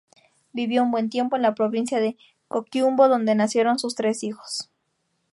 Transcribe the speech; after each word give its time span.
Vivió 0.51 0.83
buen 0.89 1.11
tiempo 1.11 1.35
en 1.35 1.43
la 1.43 1.53
provincia 1.53 1.99
de 1.99 2.17
Coquimbo, 2.47 3.07
donde 3.07 3.35
nacieron 3.35 3.77
sus 3.77 3.93
tres 3.93 4.23
hijos. 4.23 4.71